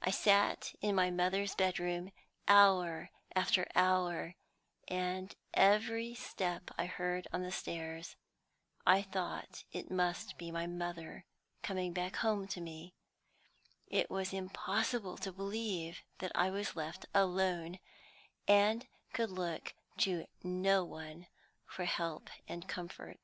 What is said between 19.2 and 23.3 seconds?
look to no one for help and comfort."